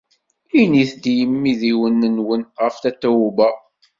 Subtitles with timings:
[0.61, 3.49] Init i yimidiwen-nwen ɣef Tatoeba.